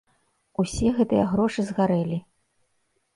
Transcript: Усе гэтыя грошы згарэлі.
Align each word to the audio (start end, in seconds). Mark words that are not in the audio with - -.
Усе 0.61 0.87
гэтыя 0.99 1.25
грошы 1.33 1.65
згарэлі. 1.67 2.17